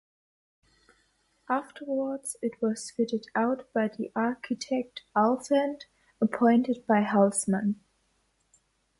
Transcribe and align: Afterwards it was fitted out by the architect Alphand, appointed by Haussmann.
Afterwards 1.47 2.35
it 2.41 2.59
was 2.59 2.89
fitted 2.89 3.27
out 3.35 3.71
by 3.71 3.87
the 3.87 4.11
architect 4.15 5.03
Alphand, 5.15 5.81
appointed 6.19 6.87
by 6.87 7.03
Haussmann. 7.03 7.75